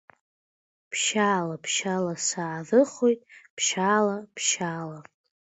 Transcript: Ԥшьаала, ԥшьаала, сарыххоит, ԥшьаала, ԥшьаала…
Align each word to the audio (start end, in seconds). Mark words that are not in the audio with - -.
Ԥшьаала, 0.91 1.55
ԥшьаала, 1.63 2.13
сарыххоит, 2.25 3.19
ԥшьаала, 3.55 4.17
ԥшьаала… 4.35 4.99